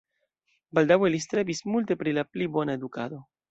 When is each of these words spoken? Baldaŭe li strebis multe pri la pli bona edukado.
Baldaŭe 0.77 1.11
li 1.17 1.19
strebis 1.27 1.63
multe 1.75 1.99
pri 2.01 2.17
la 2.21 2.27
pli 2.33 2.51
bona 2.59 2.79
edukado. 2.83 3.25